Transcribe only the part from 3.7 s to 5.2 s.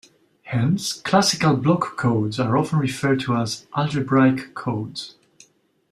algebraic codes.